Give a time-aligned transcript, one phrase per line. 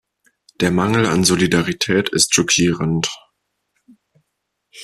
[0.61, 3.07] Der Mangel an Solidarität ist schockierend.